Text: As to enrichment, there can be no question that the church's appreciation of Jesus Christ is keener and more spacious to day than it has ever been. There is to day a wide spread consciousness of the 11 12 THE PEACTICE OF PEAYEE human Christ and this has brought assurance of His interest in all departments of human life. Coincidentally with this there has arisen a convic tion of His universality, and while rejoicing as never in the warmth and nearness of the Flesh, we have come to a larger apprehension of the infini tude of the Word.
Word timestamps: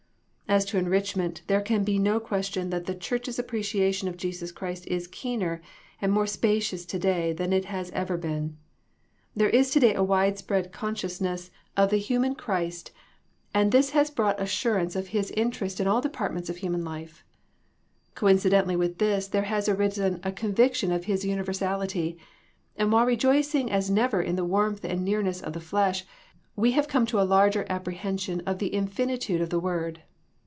As 0.51 0.65
to 0.65 0.77
enrichment, 0.77 1.43
there 1.47 1.61
can 1.61 1.85
be 1.85 1.97
no 1.97 2.19
question 2.19 2.71
that 2.71 2.85
the 2.85 2.93
church's 2.93 3.39
appreciation 3.39 4.09
of 4.09 4.17
Jesus 4.17 4.51
Christ 4.51 4.85
is 4.87 5.07
keener 5.07 5.61
and 6.01 6.11
more 6.11 6.27
spacious 6.27 6.85
to 6.87 6.99
day 6.99 7.31
than 7.31 7.53
it 7.53 7.63
has 7.63 7.89
ever 7.91 8.17
been. 8.17 8.57
There 9.33 9.47
is 9.49 9.69
to 9.69 9.79
day 9.79 9.95
a 9.95 10.03
wide 10.03 10.37
spread 10.37 10.73
consciousness 10.73 11.51
of 11.77 11.89
the 11.89 11.95
11 11.95 11.95
12 11.95 11.95
THE 11.95 11.95
PEACTICE 11.95 12.01
OF 12.01 12.01
PEAYEE 12.01 12.07
human 12.07 12.35
Christ 12.67 12.91
and 13.53 13.71
this 13.71 13.89
has 13.91 14.09
brought 14.11 14.41
assurance 14.41 14.97
of 14.97 15.07
His 15.07 15.31
interest 15.31 15.79
in 15.79 15.87
all 15.87 16.01
departments 16.01 16.49
of 16.49 16.57
human 16.57 16.83
life. 16.83 17.23
Coincidentally 18.15 18.75
with 18.75 18.97
this 18.97 19.29
there 19.29 19.43
has 19.43 19.69
arisen 19.69 20.15
a 20.21 20.33
convic 20.33 20.73
tion 20.73 20.91
of 20.91 21.05
His 21.05 21.23
universality, 21.23 22.17
and 22.75 22.91
while 22.91 23.05
rejoicing 23.05 23.71
as 23.71 23.89
never 23.89 24.21
in 24.21 24.35
the 24.35 24.43
warmth 24.43 24.83
and 24.83 25.05
nearness 25.05 25.39
of 25.39 25.53
the 25.53 25.61
Flesh, 25.61 26.03
we 26.57 26.71
have 26.73 26.89
come 26.89 27.05
to 27.05 27.21
a 27.21 27.23
larger 27.23 27.65
apprehension 27.69 28.41
of 28.45 28.59
the 28.59 28.71
infini 28.71 29.17
tude 29.17 29.39
of 29.39 29.49
the 29.49 29.57
Word. 29.57 30.01